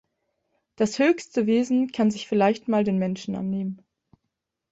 [0.77, 3.83] Das höchste Wesen kann sich vielleicht mal den Menschen annehmen.